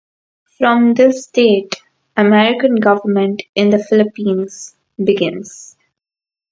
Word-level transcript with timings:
From 0.57 0.95
this 0.95 1.27
date, 1.27 1.75
American 2.17 2.77
government 2.77 3.43
in 3.53 3.69
the 3.69 3.77
Philippines 3.77 4.75
begins. 4.97 5.75